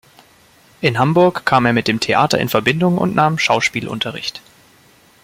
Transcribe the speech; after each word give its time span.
In 0.81 0.97
Hamburg 0.97 1.45
kam 1.45 1.67
er 1.67 1.73
mit 1.73 1.87
dem 1.87 1.99
Theater 1.99 2.39
in 2.39 2.49
Verbindung 2.49 2.97
und 2.97 3.13
nahm 3.13 3.37
Schauspielunterricht. 3.37 4.41